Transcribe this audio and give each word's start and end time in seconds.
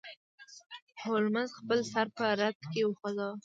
هولمز 1.01 1.49
خپل 1.59 1.79
سر 1.91 2.05
په 2.17 2.25
رد 2.39 2.57
کې 2.71 2.81
وخوزاوه. 2.85 3.37